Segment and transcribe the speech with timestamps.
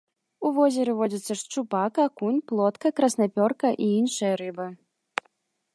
[0.47, 4.67] У возеры водзяцца шчупак, акунь, плотка, краснапёрка і іншыя рыбы.